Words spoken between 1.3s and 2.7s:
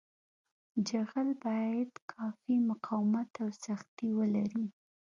باید کافي